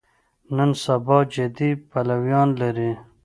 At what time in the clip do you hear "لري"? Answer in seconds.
2.61-2.91